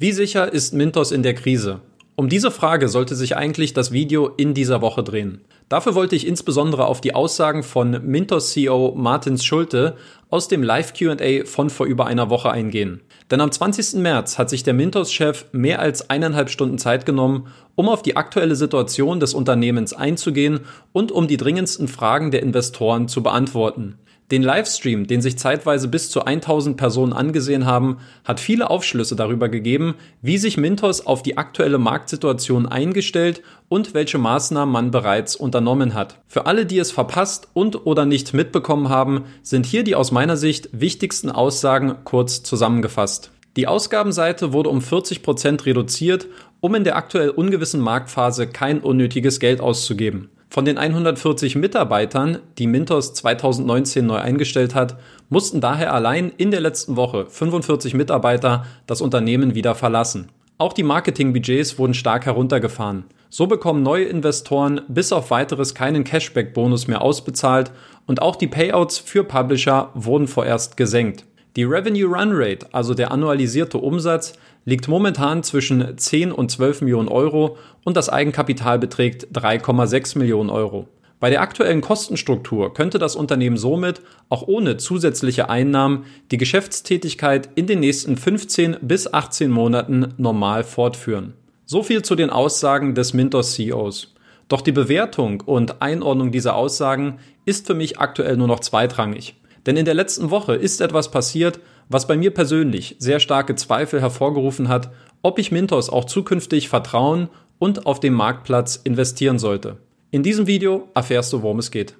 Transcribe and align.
Wie 0.00 0.12
sicher 0.12 0.52
ist 0.52 0.74
Mintos 0.74 1.10
in 1.10 1.24
der 1.24 1.34
Krise? 1.34 1.80
Um 2.14 2.28
diese 2.28 2.52
Frage 2.52 2.88
sollte 2.88 3.16
sich 3.16 3.36
eigentlich 3.36 3.72
das 3.74 3.90
Video 3.90 4.28
in 4.28 4.54
dieser 4.54 4.80
Woche 4.80 5.02
drehen. 5.02 5.40
Dafür 5.68 5.96
wollte 5.96 6.14
ich 6.14 6.24
insbesondere 6.24 6.86
auf 6.86 7.00
die 7.00 7.16
Aussagen 7.16 7.64
von 7.64 8.06
Mintos 8.06 8.52
CEO 8.52 8.94
Martins 8.96 9.44
Schulte 9.44 9.96
aus 10.30 10.46
dem 10.46 10.62
Live 10.62 10.92
QA 10.92 11.44
von 11.46 11.68
vor 11.68 11.86
über 11.86 12.06
einer 12.06 12.30
Woche 12.30 12.52
eingehen. 12.52 13.00
Denn 13.32 13.40
am 13.40 13.50
20. 13.50 13.94
März 14.00 14.38
hat 14.38 14.50
sich 14.50 14.62
der 14.62 14.74
Mintos-Chef 14.74 15.46
mehr 15.50 15.80
als 15.80 16.08
eineinhalb 16.10 16.50
Stunden 16.50 16.78
Zeit 16.78 17.04
genommen, 17.04 17.48
um 17.74 17.88
auf 17.88 18.02
die 18.02 18.16
aktuelle 18.16 18.54
Situation 18.54 19.18
des 19.18 19.34
Unternehmens 19.34 19.94
einzugehen 19.94 20.60
und 20.92 21.10
um 21.10 21.26
die 21.26 21.38
dringendsten 21.38 21.88
Fragen 21.88 22.30
der 22.30 22.44
Investoren 22.44 23.08
zu 23.08 23.24
beantworten. 23.24 23.98
Den 24.30 24.42
Livestream, 24.42 25.06
den 25.06 25.22
sich 25.22 25.38
zeitweise 25.38 25.88
bis 25.88 26.10
zu 26.10 26.22
1000 26.22 26.76
Personen 26.76 27.14
angesehen 27.14 27.64
haben, 27.64 27.96
hat 28.24 28.40
viele 28.40 28.68
Aufschlüsse 28.68 29.16
darüber 29.16 29.48
gegeben, 29.48 29.94
wie 30.20 30.36
sich 30.36 30.58
Mintos 30.58 31.06
auf 31.06 31.22
die 31.22 31.38
aktuelle 31.38 31.78
Marktsituation 31.78 32.66
eingestellt 32.66 33.42
und 33.70 33.94
welche 33.94 34.18
Maßnahmen 34.18 34.70
man 34.70 34.90
bereits 34.90 35.34
unternommen 35.34 35.94
hat. 35.94 36.20
Für 36.26 36.44
alle, 36.44 36.66
die 36.66 36.78
es 36.78 36.90
verpasst 36.90 37.48
und 37.54 37.86
oder 37.86 38.04
nicht 38.04 38.34
mitbekommen 38.34 38.90
haben, 38.90 39.24
sind 39.42 39.64
hier 39.64 39.82
die 39.82 39.94
aus 39.94 40.12
meiner 40.12 40.36
Sicht 40.36 40.68
wichtigsten 40.72 41.30
Aussagen 41.30 41.96
kurz 42.04 42.42
zusammengefasst. 42.42 43.30
Die 43.56 43.66
Ausgabenseite 43.66 44.52
wurde 44.52 44.68
um 44.68 44.82
40 44.82 45.22
Prozent 45.22 45.64
reduziert, 45.64 46.26
um 46.60 46.74
in 46.74 46.84
der 46.84 46.96
aktuell 46.96 47.30
ungewissen 47.30 47.80
Marktphase 47.80 48.46
kein 48.46 48.80
unnötiges 48.80 49.40
Geld 49.40 49.62
auszugeben. 49.62 50.28
Von 50.50 50.64
den 50.64 50.78
140 50.78 51.56
Mitarbeitern, 51.56 52.38
die 52.56 52.66
Mintos 52.66 53.12
2019 53.12 54.06
neu 54.06 54.16
eingestellt 54.16 54.74
hat, 54.74 54.96
mussten 55.28 55.60
daher 55.60 55.92
allein 55.92 56.32
in 56.38 56.50
der 56.50 56.60
letzten 56.60 56.96
Woche 56.96 57.26
45 57.26 57.92
Mitarbeiter 57.92 58.64
das 58.86 59.02
Unternehmen 59.02 59.54
wieder 59.54 59.74
verlassen. 59.74 60.28
Auch 60.56 60.72
die 60.72 60.82
Marketingbudgets 60.82 61.78
wurden 61.78 61.92
stark 61.92 62.24
heruntergefahren. 62.24 63.04
So 63.28 63.46
bekommen 63.46 63.82
neue 63.82 64.06
Investoren 64.06 64.80
bis 64.88 65.12
auf 65.12 65.30
weiteres 65.30 65.74
keinen 65.74 66.02
Cashback-Bonus 66.02 66.88
mehr 66.88 67.02
ausbezahlt 67.02 67.70
und 68.06 68.22
auch 68.22 68.34
die 68.34 68.48
Payouts 68.48 68.98
für 68.98 69.24
Publisher 69.24 69.90
wurden 69.92 70.26
vorerst 70.26 70.78
gesenkt. 70.78 71.27
Die 71.56 71.64
Revenue 71.64 72.06
Run 72.06 72.30
Rate, 72.32 72.66
also 72.72 72.94
der 72.94 73.10
annualisierte 73.10 73.78
Umsatz, 73.78 74.34
liegt 74.64 74.86
momentan 74.86 75.42
zwischen 75.42 75.96
10 75.96 76.30
und 76.30 76.50
12 76.50 76.82
Millionen 76.82 77.08
Euro 77.08 77.56
und 77.84 77.96
das 77.96 78.08
Eigenkapital 78.08 78.78
beträgt 78.78 79.28
3,6 79.32 80.18
Millionen 80.18 80.50
Euro. 80.50 80.88
Bei 81.20 81.30
der 81.30 81.40
aktuellen 81.40 81.80
Kostenstruktur 81.80 82.72
könnte 82.74 83.00
das 83.00 83.16
Unternehmen 83.16 83.56
somit 83.56 84.02
auch 84.28 84.46
ohne 84.46 84.76
zusätzliche 84.76 85.50
Einnahmen 85.50 86.04
die 86.30 86.36
Geschäftstätigkeit 86.36 87.48
in 87.56 87.66
den 87.66 87.80
nächsten 87.80 88.16
15 88.16 88.76
bis 88.82 89.12
18 89.12 89.50
Monaten 89.50 90.14
normal 90.16 90.62
fortführen. 90.62 91.32
So 91.66 91.82
viel 91.82 92.02
zu 92.02 92.14
den 92.14 92.30
Aussagen 92.30 92.94
des 92.94 93.14
Mintos 93.14 93.54
CEOs. 93.54 94.14
Doch 94.46 94.60
die 94.60 94.72
Bewertung 94.72 95.42
und 95.44 95.82
Einordnung 95.82 96.30
dieser 96.30 96.54
Aussagen 96.54 97.18
ist 97.44 97.66
für 97.66 97.74
mich 97.74 97.98
aktuell 97.98 98.36
nur 98.36 98.48
noch 98.48 98.60
zweitrangig. 98.60 99.34
Denn 99.68 99.76
in 99.76 99.84
der 99.84 99.92
letzten 99.92 100.30
Woche 100.30 100.54
ist 100.54 100.80
etwas 100.80 101.10
passiert, 101.10 101.60
was 101.90 102.06
bei 102.06 102.16
mir 102.16 102.32
persönlich 102.32 102.96
sehr 103.00 103.20
starke 103.20 103.54
Zweifel 103.54 104.00
hervorgerufen 104.00 104.68
hat, 104.68 104.90
ob 105.20 105.38
ich 105.38 105.52
Mintos 105.52 105.90
auch 105.90 106.06
zukünftig 106.06 106.70
vertrauen 106.70 107.28
und 107.58 107.84
auf 107.84 108.00
dem 108.00 108.14
Marktplatz 108.14 108.80
investieren 108.82 109.38
sollte. 109.38 109.76
In 110.10 110.22
diesem 110.22 110.46
Video 110.46 110.88
erfährst 110.94 111.34
du, 111.34 111.42
worum 111.42 111.58
es 111.58 111.70
geht. 111.70 111.98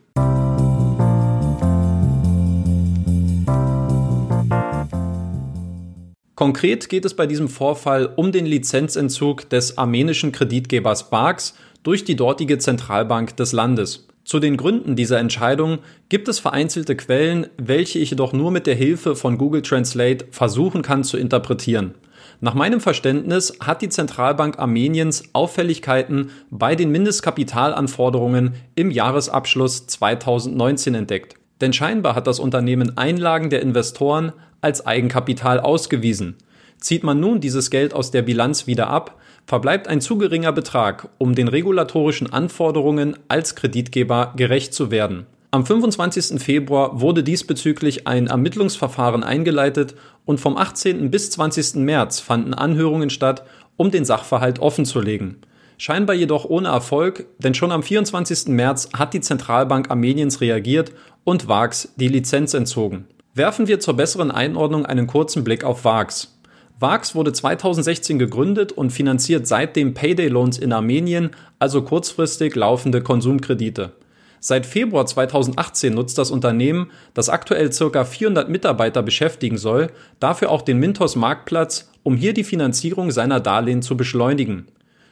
Konkret 6.36 6.88
geht 6.88 7.04
es 7.04 7.12
bei 7.12 7.26
diesem 7.26 7.50
Vorfall 7.50 8.14
um 8.16 8.32
den 8.32 8.46
Lizenzentzug 8.46 9.50
des 9.50 9.76
armenischen 9.76 10.32
Kreditgebers 10.32 11.10
Barks 11.10 11.54
durch 11.82 12.02
die 12.02 12.16
dortige 12.16 12.56
Zentralbank 12.56 13.36
des 13.36 13.52
Landes. 13.52 14.07
Zu 14.28 14.40
den 14.40 14.58
Gründen 14.58 14.94
dieser 14.94 15.18
Entscheidung 15.18 15.78
gibt 16.10 16.28
es 16.28 16.38
vereinzelte 16.38 16.94
Quellen, 16.96 17.46
welche 17.56 17.98
ich 17.98 18.10
jedoch 18.10 18.34
nur 18.34 18.50
mit 18.50 18.66
der 18.66 18.74
Hilfe 18.74 19.16
von 19.16 19.38
Google 19.38 19.62
Translate 19.62 20.26
versuchen 20.32 20.82
kann 20.82 21.02
zu 21.02 21.16
interpretieren. 21.16 21.94
Nach 22.42 22.52
meinem 22.52 22.82
Verständnis 22.82 23.56
hat 23.58 23.80
die 23.80 23.88
Zentralbank 23.88 24.58
Armeniens 24.58 25.22
Auffälligkeiten 25.32 26.28
bei 26.50 26.74
den 26.74 26.90
Mindestkapitalanforderungen 26.90 28.52
im 28.74 28.90
Jahresabschluss 28.90 29.86
2019 29.86 30.94
entdeckt. 30.94 31.36
Denn 31.62 31.72
scheinbar 31.72 32.14
hat 32.14 32.26
das 32.26 32.38
Unternehmen 32.38 32.98
Einlagen 32.98 33.48
der 33.48 33.62
Investoren 33.62 34.34
als 34.60 34.84
Eigenkapital 34.84 35.58
ausgewiesen. 35.58 36.36
Zieht 36.80 37.02
man 37.02 37.18
nun 37.18 37.40
dieses 37.40 37.70
Geld 37.70 37.94
aus 37.94 38.10
der 38.10 38.20
Bilanz 38.20 38.66
wieder 38.66 38.88
ab, 38.90 39.18
verbleibt 39.48 39.88
ein 39.88 40.02
zu 40.02 40.18
geringer 40.18 40.52
Betrag, 40.52 41.08
um 41.16 41.34
den 41.34 41.48
regulatorischen 41.48 42.30
Anforderungen 42.30 43.16
als 43.28 43.54
Kreditgeber 43.54 44.34
gerecht 44.36 44.74
zu 44.74 44.90
werden. 44.90 45.24
Am 45.50 45.64
25. 45.64 46.38
Februar 46.38 47.00
wurde 47.00 47.22
diesbezüglich 47.22 48.06
ein 48.06 48.26
Ermittlungsverfahren 48.26 49.24
eingeleitet 49.24 49.94
und 50.26 50.38
vom 50.38 50.58
18. 50.58 51.10
bis 51.10 51.30
20. 51.30 51.76
März 51.76 52.20
fanden 52.20 52.52
Anhörungen 52.52 53.08
statt, 53.08 53.42
um 53.78 53.90
den 53.90 54.04
Sachverhalt 54.04 54.58
offenzulegen. 54.58 55.38
Scheinbar 55.78 56.14
jedoch 56.14 56.44
ohne 56.44 56.68
Erfolg, 56.68 57.24
denn 57.38 57.54
schon 57.54 57.72
am 57.72 57.82
24. 57.82 58.48
März 58.48 58.90
hat 58.92 59.14
die 59.14 59.22
Zentralbank 59.22 59.90
Armeniens 59.90 60.42
reagiert 60.42 60.92
und 61.24 61.48
VAX 61.48 61.94
die 61.96 62.08
Lizenz 62.08 62.52
entzogen. 62.52 63.06
Werfen 63.32 63.66
wir 63.66 63.80
zur 63.80 63.94
besseren 63.94 64.30
Einordnung 64.30 64.84
einen 64.84 65.06
kurzen 65.06 65.42
Blick 65.42 65.64
auf 65.64 65.86
VAX. 65.86 66.37
VAX 66.80 67.16
wurde 67.16 67.32
2016 67.32 68.20
gegründet 68.20 68.70
und 68.70 68.90
finanziert 68.90 69.48
seitdem 69.48 69.94
Payday 69.94 70.28
Loans 70.28 70.58
in 70.58 70.72
Armenien, 70.72 71.30
also 71.58 71.82
kurzfristig 71.82 72.54
laufende 72.54 73.02
Konsumkredite. 73.02 73.94
Seit 74.38 74.64
Februar 74.64 75.04
2018 75.04 75.92
nutzt 75.92 76.18
das 76.18 76.30
Unternehmen, 76.30 76.92
das 77.14 77.28
aktuell 77.28 77.70
ca. 77.70 78.04
400 78.04 78.48
Mitarbeiter 78.48 79.02
beschäftigen 79.02 79.58
soll, 79.58 79.90
dafür 80.20 80.50
auch 80.50 80.62
den 80.62 80.78
Mintos 80.78 81.16
Marktplatz, 81.16 81.90
um 82.04 82.16
hier 82.16 82.32
die 82.32 82.44
Finanzierung 82.44 83.10
seiner 83.10 83.40
Darlehen 83.40 83.82
zu 83.82 83.96
beschleunigen. 83.96 84.68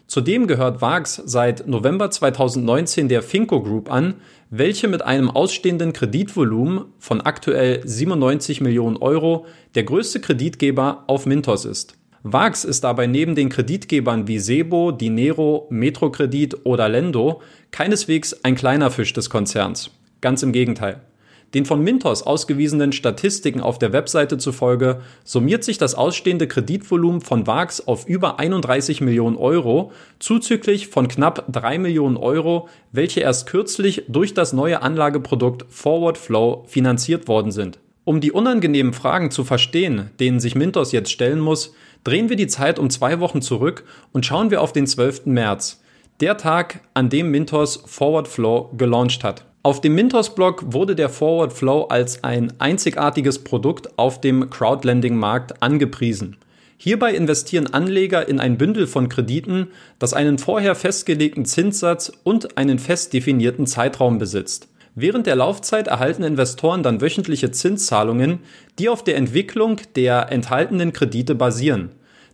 Zudem 0.06 0.46
gehört 0.46 0.80
VAX 0.80 1.20
seit 1.24 1.66
November 1.66 2.10
2019 2.10 3.08
der 3.08 3.22
Finco 3.22 3.60
Group 3.60 3.90
an, 3.90 4.14
welche 4.50 4.86
mit 4.86 5.02
einem 5.02 5.30
ausstehenden 5.30 5.92
Kreditvolumen 5.92 6.84
von 6.98 7.20
aktuell 7.20 7.80
97 7.84 8.60
Millionen 8.60 8.96
Euro 8.98 9.46
der 9.74 9.82
größte 9.82 10.20
Kreditgeber 10.20 11.02
auf 11.08 11.26
Mintos 11.26 11.64
ist. 11.64 11.94
VAX 12.22 12.64
ist 12.64 12.84
dabei 12.84 13.08
neben 13.08 13.34
den 13.34 13.48
Kreditgebern 13.48 14.28
wie 14.28 14.38
Sebo, 14.38 14.92
Dinero, 14.92 15.66
Metrokredit 15.70 16.64
oder 16.64 16.88
Lendo 16.88 17.42
keineswegs 17.72 18.44
ein 18.44 18.54
kleiner 18.54 18.90
Fisch 18.92 19.12
des 19.12 19.28
Konzerns. 19.28 19.90
Ganz 20.20 20.42
im 20.42 20.52
Gegenteil. 20.52 21.00
Den 21.54 21.64
von 21.64 21.80
Mintos 21.80 22.22
ausgewiesenen 22.22 22.92
Statistiken 22.92 23.60
auf 23.60 23.78
der 23.78 23.92
Webseite 23.92 24.36
zufolge 24.36 25.00
summiert 25.24 25.62
sich 25.62 25.78
das 25.78 25.94
ausstehende 25.94 26.48
Kreditvolumen 26.48 27.20
von 27.20 27.46
VAX 27.46 27.86
auf 27.86 28.06
über 28.08 28.38
31 28.38 29.00
Millionen 29.00 29.36
Euro, 29.36 29.92
zuzüglich 30.18 30.88
von 30.88 31.08
knapp 31.08 31.44
3 31.50 31.78
Millionen 31.78 32.16
Euro, 32.16 32.68
welche 32.92 33.20
erst 33.20 33.46
kürzlich 33.46 34.04
durch 34.08 34.34
das 34.34 34.52
neue 34.52 34.82
Anlageprodukt 34.82 35.66
Forward 35.68 36.18
Flow 36.18 36.64
finanziert 36.66 37.28
worden 37.28 37.52
sind. 37.52 37.78
Um 38.04 38.20
die 38.20 38.32
unangenehmen 38.32 38.92
Fragen 38.92 39.30
zu 39.30 39.42
verstehen, 39.42 40.10
denen 40.20 40.40
sich 40.40 40.54
Mintos 40.54 40.92
jetzt 40.92 41.10
stellen 41.10 41.40
muss, 41.40 41.74
drehen 42.04 42.28
wir 42.28 42.36
die 42.36 42.46
Zeit 42.46 42.78
um 42.78 42.90
zwei 42.90 43.18
Wochen 43.18 43.42
zurück 43.42 43.84
und 44.12 44.26
schauen 44.26 44.50
wir 44.50 44.62
auf 44.62 44.72
den 44.72 44.86
12. 44.86 45.26
März, 45.26 45.80
der 46.20 46.36
Tag, 46.36 46.80
an 46.94 47.08
dem 47.08 47.30
Mintos 47.30 47.82
Forward 47.86 48.28
Flow 48.28 48.70
gelauncht 48.76 49.24
hat. 49.24 49.44
Auf 49.66 49.80
dem 49.80 49.96
Mintos-Blog 49.96 50.74
wurde 50.74 50.94
der 50.94 51.08
Forward 51.08 51.52
Flow 51.52 51.86
als 51.88 52.22
ein 52.22 52.52
einzigartiges 52.60 53.40
Produkt 53.40 53.98
auf 53.98 54.20
dem 54.20 54.48
Crowdlending-Markt 54.48 55.60
angepriesen. 55.60 56.36
Hierbei 56.76 57.12
investieren 57.14 57.66
Anleger 57.74 58.28
in 58.28 58.38
ein 58.38 58.58
Bündel 58.58 58.86
von 58.86 59.08
Krediten, 59.08 59.72
das 59.98 60.14
einen 60.14 60.38
vorher 60.38 60.76
festgelegten 60.76 61.46
Zinssatz 61.46 62.12
und 62.22 62.56
einen 62.56 62.78
fest 62.78 63.12
definierten 63.12 63.66
Zeitraum 63.66 64.18
besitzt. 64.18 64.68
Während 64.94 65.26
der 65.26 65.34
Laufzeit 65.34 65.88
erhalten 65.88 66.22
Investoren 66.22 66.84
dann 66.84 67.00
wöchentliche 67.00 67.50
Zinszahlungen, 67.50 68.38
die 68.78 68.88
auf 68.88 69.02
der 69.02 69.16
Entwicklung 69.16 69.80
der 69.96 70.30
enthaltenen 70.30 70.92
Kredite 70.92 71.34
basieren. 71.34 71.90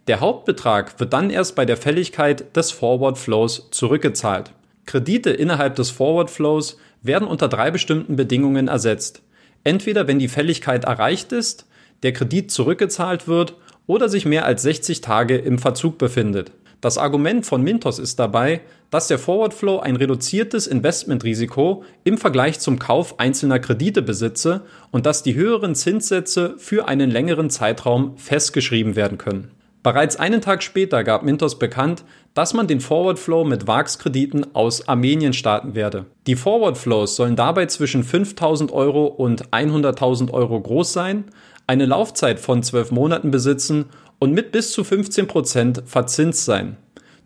Der 0.06 0.20
Hauptbetrag 0.20 1.00
wird 1.00 1.14
dann 1.14 1.30
erst 1.30 1.56
bei 1.56 1.64
der 1.64 1.78
Fälligkeit 1.78 2.54
des 2.54 2.72
Forward 2.72 3.16
Flows 3.16 3.68
zurückgezahlt. 3.70 4.52
Kredite 4.84 5.30
innerhalb 5.30 5.76
des 5.76 5.90
Forward 5.90 6.28
Flows 6.28 6.76
werden 7.02 7.28
unter 7.28 7.48
drei 7.48 7.70
bestimmten 7.70 8.16
Bedingungen 8.16 8.68
ersetzt. 8.68 9.22
Entweder 9.64 10.06
wenn 10.06 10.18
die 10.18 10.28
Fälligkeit 10.28 10.84
erreicht 10.84 11.32
ist, 11.32 11.66
der 12.02 12.12
Kredit 12.12 12.50
zurückgezahlt 12.50 13.28
wird 13.28 13.54
oder 13.86 14.08
sich 14.08 14.24
mehr 14.24 14.44
als 14.44 14.62
60 14.62 15.00
Tage 15.00 15.36
im 15.36 15.58
Verzug 15.58 15.98
befindet. 15.98 16.52
Das 16.80 16.98
Argument 16.98 17.46
von 17.46 17.62
Mintos 17.62 18.00
ist 18.00 18.18
dabei, 18.18 18.60
dass 18.90 19.06
der 19.06 19.20
Forward 19.20 19.54
Flow 19.54 19.78
ein 19.78 19.94
reduziertes 19.94 20.66
Investmentrisiko 20.66 21.84
im 22.02 22.18
Vergleich 22.18 22.58
zum 22.58 22.80
Kauf 22.80 23.20
einzelner 23.20 23.60
Kredite 23.60 24.02
besitze 24.02 24.62
und 24.90 25.06
dass 25.06 25.22
die 25.22 25.34
höheren 25.34 25.76
Zinssätze 25.76 26.56
für 26.58 26.88
einen 26.88 27.08
längeren 27.08 27.50
Zeitraum 27.50 28.18
festgeschrieben 28.18 28.96
werden 28.96 29.16
können. 29.16 29.52
Bereits 29.82 30.14
einen 30.14 30.40
Tag 30.40 30.62
später 30.62 31.02
gab 31.02 31.24
Mintos 31.24 31.58
bekannt, 31.58 32.04
dass 32.34 32.54
man 32.54 32.68
den 32.68 32.80
Forward 32.80 33.18
Flow 33.18 33.44
mit 33.44 33.66
VAX-Krediten 33.66 34.54
aus 34.54 34.86
Armenien 34.86 35.32
starten 35.32 35.74
werde. 35.74 36.06
Die 36.28 36.36
Forward 36.36 36.78
Flows 36.78 37.16
sollen 37.16 37.34
dabei 37.34 37.66
zwischen 37.66 38.04
5000 38.04 38.70
Euro 38.70 39.06
und 39.06 39.48
100.000 39.50 40.30
Euro 40.30 40.60
groß 40.60 40.92
sein, 40.92 41.24
eine 41.66 41.86
Laufzeit 41.86 42.38
von 42.38 42.62
12 42.62 42.92
Monaten 42.92 43.32
besitzen 43.32 43.86
und 44.20 44.32
mit 44.32 44.52
bis 44.52 44.70
zu 44.70 44.84
15 44.84 45.26
Prozent 45.26 45.82
verzinst 45.86 46.44
sein. 46.44 46.76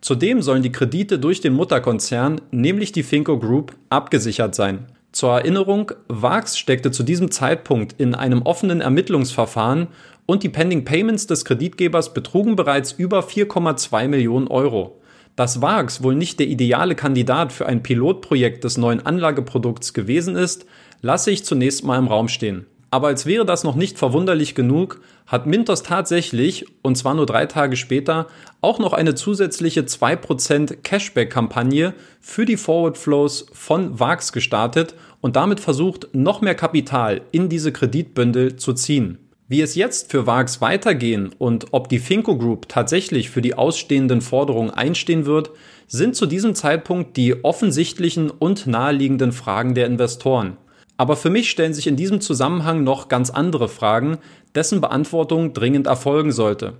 Zudem 0.01 0.41
sollen 0.41 0.63
die 0.63 0.71
Kredite 0.71 1.19
durch 1.19 1.41
den 1.41 1.53
Mutterkonzern, 1.53 2.41
nämlich 2.49 2.91
die 2.91 3.03
Finco 3.03 3.37
Group, 3.37 3.75
abgesichert 3.89 4.55
sein. 4.55 4.87
Zur 5.11 5.31
Erinnerung, 5.31 5.91
VAX 6.07 6.57
steckte 6.57 6.91
zu 6.91 7.01
diesem 7.01 7.31
Zeitpunkt 7.31 7.95
in 7.99 8.13
einem 8.13 8.43
offenen 8.43 8.81
Ermittlungsverfahren 8.81 9.87
und 10.27 10.43
die 10.43 10.49
Pending 10.49 10.85
Payments 10.85 11.25
des 11.25 11.45
Kreditgebers 11.45 12.13
betrugen 12.13 12.55
bereits 12.55 12.91
über 12.91 13.21
4,2 13.21 14.07
Millionen 14.07 14.47
Euro. 14.47 15.01
Dass 15.35 15.61
VAX 15.61 16.03
wohl 16.03 16.15
nicht 16.15 16.39
der 16.39 16.47
ideale 16.47 16.93
Kandidat 16.93 17.51
für 17.51 17.65
ein 17.65 17.81
Pilotprojekt 17.81 18.63
des 18.63 18.77
neuen 18.77 19.03
Anlageprodukts 19.03 19.93
gewesen 19.93 20.35
ist, 20.35 20.65
lasse 21.01 21.31
ich 21.31 21.45
zunächst 21.45 21.83
mal 21.83 21.97
im 21.97 22.07
Raum 22.07 22.27
stehen. 22.27 22.67
Aber 22.89 23.07
als 23.07 23.25
wäre 23.25 23.45
das 23.45 23.63
noch 23.63 23.75
nicht 23.75 23.97
verwunderlich 23.97 24.55
genug, 24.55 25.01
hat 25.25 25.45
Mintos 25.45 25.83
tatsächlich, 25.83 26.65
und 26.81 26.97
zwar 26.97 27.13
nur 27.13 27.25
drei 27.25 27.45
Tage 27.45 27.75
später, 27.75 28.27
auch 28.61 28.79
noch 28.79 28.93
eine 28.93 29.13
zusätzliche 29.13 29.81
2% 29.81 30.77
Cashback-Kampagne 30.83 31.93
für 32.21 32.45
die 32.45 32.57
Forward 32.57 32.97
Flows 32.97 33.47
von 33.51 33.99
VAX 33.99 34.31
gestartet 34.31 34.95
und 35.21 35.35
damit 35.35 35.59
versucht, 35.59 36.07
noch 36.13 36.41
mehr 36.41 36.55
Kapital 36.55 37.21
in 37.31 37.49
diese 37.49 37.71
Kreditbündel 37.71 38.55
zu 38.55 38.73
ziehen. 38.73 39.26
Wie 39.49 39.61
es 39.61 39.75
jetzt 39.75 40.11
für 40.11 40.27
VAX 40.27 40.59
weitergehen 40.59 41.29
und 41.37 41.67
ob 41.71 41.87
die 41.87 41.99
Finco 41.99 42.37
Group 42.37 42.67
tatsächlich 42.67 43.29
für 43.29 43.41
die 43.41 43.53
ausstehenden 43.53 44.19
Forderungen 44.19 44.71
einstehen 44.71 45.25
wird, 45.25 45.51
sind 45.87 46.17
zu 46.17 46.25
diesem 46.25 46.53
Zeitpunkt 46.53 47.15
die 47.15 47.45
offensichtlichen 47.45 48.29
und 48.29 48.67
naheliegenden 48.67 49.31
Fragen 49.31 49.73
der 49.73 49.85
Investoren. 49.85 50.57
Aber 50.97 51.15
für 51.15 51.29
mich 51.29 51.49
stellen 51.49 51.73
sich 51.73 51.87
in 51.87 51.95
diesem 51.95 52.19
Zusammenhang 52.19 52.83
noch 52.83 53.07
ganz 53.07 53.29
andere 53.29 53.69
Fragen, 53.69 54.17
dessen 54.53 54.81
Beantwortung 54.81 55.53
dringend 55.53 55.87
erfolgen 55.87 56.33
sollte. 56.33 56.73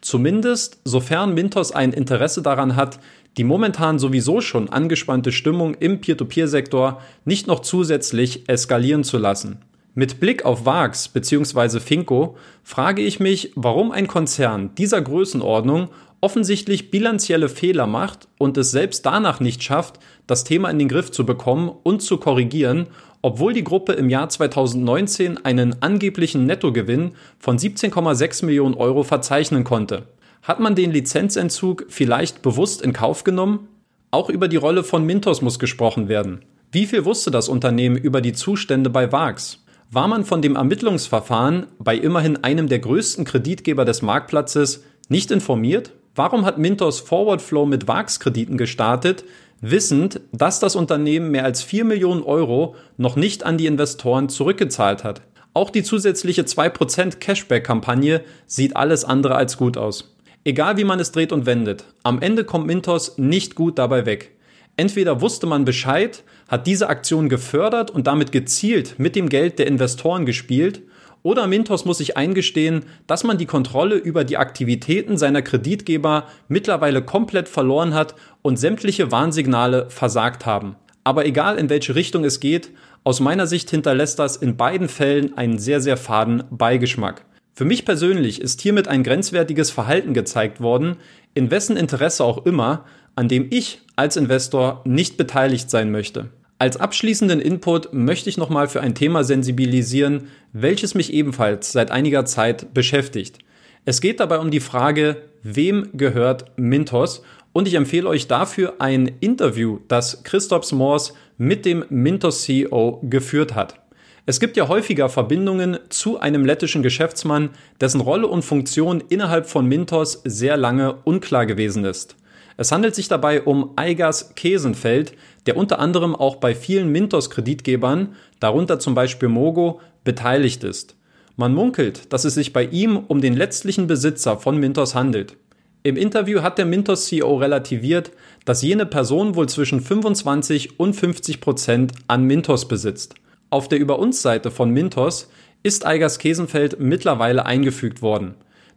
Zumindest 0.00 0.78
sofern 0.84 1.34
Mintos 1.34 1.72
ein 1.72 1.92
Interesse 1.92 2.40
daran 2.40 2.76
hat, 2.76 3.00
die 3.36 3.44
momentan 3.44 3.98
sowieso 3.98 4.40
schon 4.40 4.68
angespannte 4.68 5.32
Stimmung 5.32 5.74
im 5.74 6.00
Peer-to-Peer-Sektor 6.00 7.00
nicht 7.24 7.48
noch 7.48 7.60
zusätzlich 7.60 8.48
eskalieren 8.48 9.02
zu 9.02 9.18
lassen. 9.18 9.58
Mit 9.94 10.20
Blick 10.20 10.46
auf 10.46 10.64
VAX 10.64 11.08
bzw. 11.08 11.78
Finco 11.78 12.36
frage 12.62 13.02
ich 13.02 13.20
mich, 13.20 13.52
warum 13.56 13.90
ein 13.90 14.06
Konzern 14.06 14.74
dieser 14.76 15.02
Größenordnung 15.02 15.90
offensichtlich 16.22 16.90
bilanzielle 16.90 17.50
Fehler 17.50 17.86
macht 17.86 18.26
und 18.38 18.56
es 18.56 18.70
selbst 18.70 19.04
danach 19.04 19.40
nicht 19.40 19.62
schafft, 19.62 19.98
das 20.26 20.44
Thema 20.44 20.70
in 20.70 20.78
den 20.78 20.88
Griff 20.88 21.10
zu 21.10 21.26
bekommen 21.26 21.70
und 21.82 22.00
zu 22.00 22.16
korrigieren, 22.16 22.86
obwohl 23.20 23.52
die 23.52 23.64
Gruppe 23.64 23.92
im 23.92 24.08
Jahr 24.08 24.30
2019 24.30 25.44
einen 25.44 25.82
angeblichen 25.82 26.46
Nettogewinn 26.46 27.12
von 27.38 27.58
17,6 27.58 28.46
Millionen 28.46 28.74
Euro 28.74 29.02
verzeichnen 29.02 29.62
konnte. 29.62 30.04
Hat 30.42 30.58
man 30.58 30.74
den 30.74 30.90
Lizenzentzug 30.90 31.84
vielleicht 31.88 32.40
bewusst 32.40 32.80
in 32.80 32.94
Kauf 32.94 33.24
genommen? 33.24 33.68
Auch 34.10 34.30
über 34.30 34.48
die 34.48 34.56
Rolle 34.56 34.84
von 34.84 35.04
Mintos 35.04 35.42
muss 35.42 35.58
gesprochen 35.58 36.08
werden. 36.08 36.40
Wie 36.70 36.86
viel 36.86 37.04
wusste 37.04 37.30
das 37.30 37.50
Unternehmen 37.50 37.96
über 37.96 38.22
die 38.22 38.32
Zustände 38.32 38.88
bei 38.88 39.12
VAX? 39.12 39.61
War 39.94 40.08
man 40.08 40.24
von 40.24 40.40
dem 40.40 40.56
Ermittlungsverfahren 40.56 41.66
bei 41.78 41.94
immerhin 41.94 42.42
einem 42.42 42.66
der 42.66 42.78
größten 42.78 43.26
Kreditgeber 43.26 43.84
des 43.84 44.00
Marktplatzes 44.00 44.84
nicht 45.10 45.30
informiert? 45.30 45.92
Warum 46.14 46.46
hat 46.46 46.56
Mintos 46.56 46.98
Forward 47.00 47.42
Flow 47.42 47.66
mit 47.66 47.86
VAX-Krediten 47.86 48.56
gestartet, 48.56 49.22
wissend, 49.60 50.22
dass 50.32 50.60
das 50.60 50.76
Unternehmen 50.76 51.30
mehr 51.30 51.44
als 51.44 51.62
4 51.62 51.84
Millionen 51.84 52.22
Euro 52.22 52.74
noch 52.96 53.16
nicht 53.16 53.44
an 53.44 53.58
die 53.58 53.66
Investoren 53.66 54.30
zurückgezahlt 54.30 55.04
hat. 55.04 55.20
Auch 55.52 55.68
die 55.68 55.82
zusätzliche 55.82 56.44
2% 56.44 57.18
Cashback-Kampagne 57.18 58.22
sieht 58.46 58.74
alles 58.76 59.04
andere 59.04 59.34
als 59.34 59.58
gut 59.58 59.76
aus. 59.76 60.16
Egal 60.42 60.78
wie 60.78 60.84
man 60.84 61.00
es 61.00 61.12
dreht 61.12 61.32
und 61.32 61.44
wendet, 61.44 61.84
am 62.02 62.22
Ende 62.22 62.44
kommt 62.44 62.66
Mintos 62.66 63.18
nicht 63.18 63.56
gut 63.56 63.78
dabei 63.78 64.06
weg. 64.06 64.30
Entweder 64.76 65.20
wusste 65.20 65.46
man 65.46 65.64
Bescheid, 65.64 66.24
hat 66.48 66.66
diese 66.66 66.88
Aktion 66.88 67.28
gefördert 67.28 67.90
und 67.90 68.06
damit 68.06 68.32
gezielt 68.32 68.98
mit 68.98 69.16
dem 69.16 69.28
Geld 69.28 69.58
der 69.58 69.66
Investoren 69.66 70.26
gespielt, 70.26 70.82
oder 71.24 71.46
Mintos 71.46 71.84
muss 71.84 71.98
sich 71.98 72.16
eingestehen, 72.16 72.84
dass 73.06 73.22
man 73.22 73.38
die 73.38 73.46
Kontrolle 73.46 73.94
über 73.94 74.24
die 74.24 74.38
Aktivitäten 74.38 75.16
seiner 75.16 75.40
Kreditgeber 75.40 76.26
mittlerweile 76.48 77.02
komplett 77.02 77.48
verloren 77.48 77.94
hat 77.94 78.16
und 78.42 78.56
sämtliche 78.56 79.12
Warnsignale 79.12 79.88
versagt 79.88 80.46
haben. 80.46 80.74
Aber 81.04 81.24
egal 81.24 81.58
in 81.58 81.70
welche 81.70 81.94
Richtung 81.94 82.24
es 82.24 82.40
geht, 82.40 82.70
aus 83.04 83.20
meiner 83.20 83.46
Sicht 83.46 83.70
hinterlässt 83.70 84.18
das 84.18 84.36
in 84.36 84.56
beiden 84.56 84.88
Fällen 84.88 85.36
einen 85.36 85.58
sehr, 85.58 85.80
sehr 85.80 85.96
faden 85.96 86.44
Beigeschmack. 86.50 87.24
Für 87.54 87.64
mich 87.64 87.84
persönlich 87.84 88.40
ist 88.40 88.60
hiermit 88.60 88.88
ein 88.88 89.02
grenzwertiges 89.02 89.70
Verhalten 89.70 90.14
gezeigt 90.14 90.60
worden, 90.60 90.96
in 91.34 91.50
wessen 91.50 91.76
Interesse 91.76 92.24
auch 92.24 92.46
immer, 92.46 92.84
an 93.14 93.28
dem 93.28 93.46
ich 93.50 93.80
als 93.96 94.16
Investor 94.16 94.82
nicht 94.84 95.16
beteiligt 95.16 95.70
sein 95.70 95.90
möchte. 95.90 96.30
Als 96.58 96.76
abschließenden 96.76 97.40
Input 97.40 97.92
möchte 97.92 98.30
ich 98.30 98.38
nochmal 98.38 98.68
für 98.68 98.80
ein 98.80 98.94
Thema 98.94 99.24
sensibilisieren, 99.24 100.28
welches 100.52 100.94
mich 100.94 101.12
ebenfalls 101.12 101.72
seit 101.72 101.90
einiger 101.90 102.24
Zeit 102.24 102.72
beschäftigt. 102.72 103.38
Es 103.84 104.00
geht 104.00 104.20
dabei 104.20 104.38
um 104.38 104.52
die 104.52 104.60
Frage, 104.60 105.22
wem 105.42 105.88
gehört 105.92 106.56
Mintos? 106.56 107.22
Und 107.52 107.66
ich 107.66 107.74
empfehle 107.74 108.08
euch 108.08 108.28
dafür 108.28 108.74
ein 108.78 109.10
Interview, 109.20 109.80
das 109.88 110.22
Christoph 110.22 110.64
Smors 110.64 111.14
mit 111.36 111.66
dem 111.66 111.84
Mintos 111.90 112.42
CEO 112.42 113.00
geführt 113.02 113.54
hat. 113.56 113.80
Es 114.24 114.38
gibt 114.38 114.56
ja 114.56 114.68
häufiger 114.68 115.08
Verbindungen 115.08 115.80
zu 115.88 116.20
einem 116.20 116.46
lettischen 116.46 116.84
Geschäftsmann, 116.84 117.50
dessen 117.80 118.00
Rolle 118.00 118.28
und 118.28 118.44
Funktion 118.44 119.02
innerhalb 119.08 119.46
von 119.46 119.66
Mintos 119.66 120.22
sehr 120.24 120.56
lange 120.56 120.94
unklar 121.02 121.44
gewesen 121.44 121.84
ist. 121.84 122.14
Es 122.56 122.72
handelt 122.72 122.94
sich 122.94 123.08
dabei 123.08 123.42
um 123.42 123.70
Eigas 123.76 124.34
Kesenfeld, 124.34 125.14
der 125.46 125.56
unter 125.56 125.78
anderem 125.78 126.14
auch 126.14 126.36
bei 126.36 126.54
vielen 126.54 126.90
Mintos-Kreditgebern, 126.90 128.14
darunter 128.40 128.78
zum 128.78 128.94
Beispiel 128.94 129.28
Mogo, 129.28 129.80
beteiligt 130.04 130.64
ist. 130.64 130.96
Man 131.36 131.54
munkelt, 131.54 132.12
dass 132.12 132.24
es 132.24 132.34
sich 132.34 132.52
bei 132.52 132.64
ihm 132.64 132.96
um 132.96 133.20
den 133.20 133.34
letztlichen 133.34 133.86
Besitzer 133.86 134.36
von 134.36 134.58
Mintos 134.58 134.94
handelt. 134.94 135.36
Im 135.82 135.96
Interview 135.96 136.42
hat 136.42 136.58
der 136.58 136.66
Mintos-CEO 136.66 137.36
relativiert, 137.36 138.12
dass 138.44 138.62
jene 138.62 138.86
Person 138.86 139.34
wohl 139.34 139.48
zwischen 139.48 139.80
25 139.80 140.78
und 140.78 140.94
50 140.94 141.40
Prozent 141.40 141.92
an 142.06 142.24
Mintos 142.24 142.68
besitzt. 142.68 143.14
Auf 143.50 143.68
der 143.68 143.80
Über 143.80 143.98
uns 143.98 144.22
Seite 144.22 144.50
von 144.50 144.70
Mintos 144.70 145.28
ist 145.62 145.84
Eigers 145.84 146.18
Kesenfeld 146.18 146.78
mittlerweile 146.78 147.46
eingefügt 147.46 148.02
worden. 148.02 148.34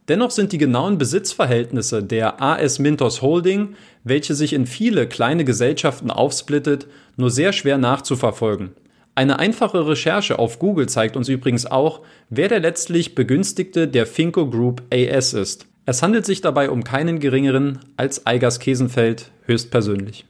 Dennoch 0.08 0.30
sind 0.30 0.52
die 0.52 0.58
genauen 0.58 0.98
Besitzverhältnisse 0.98 2.02
der 2.02 2.40
AS 2.40 2.78
Mintos 2.78 3.22
Holding, 3.22 3.74
welche 4.04 4.34
sich 4.34 4.52
in 4.52 4.66
viele 4.66 5.08
kleine 5.08 5.44
Gesellschaften 5.44 6.10
aufsplittet, 6.10 6.86
nur 7.16 7.30
sehr 7.30 7.52
schwer 7.52 7.76
nachzuverfolgen. 7.76 8.70
Eine 9.16 9.38
einfache 9.38 9.88
Recherche 9.88 10.38
auf 10.38 10.58
Google 10.58 10.88
zeigt 10.88 11.16
uns 11.16 11.28
übrigens 11.28 11.66
auch, 11.66 12.02
wer 12.28 12.48
der 12.48 12.60
letztlich 12.60 13.14
Begünstigte 13.14 13.88
der 13.88 14.06
Finco 14.06 14.48
Group 14.48 14.82
AS 14.92 15.32
ist. 15.32 15.66
Es 15.86 16.02
handelt 16.02 16.26
sich 16.26 16.40
dabei 16.40 16.70
um 16.70 16.84
keinen 16.84 17.18
geringeren 17.18 17.78
als 17.96 18.26
Eigers 18.26 18.60
Kesenfeld 18.60 19.30
höchstpersönlich. 19.46 20.26